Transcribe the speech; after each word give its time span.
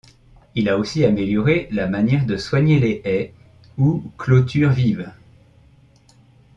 Il 0.55 0.67
a 0.67 0.79
aussi 0.79 1.05
améliorer 1.05 1.67
la 1.69 1.87
manière 1.87 2.25
de 2.25 2.35
soigner 2.35 2.79
les 2.79 3.03
haies 3.05 3.35
ou 3.77 4.03
clôtures 4.17 4.71
vives. 4.71 5.11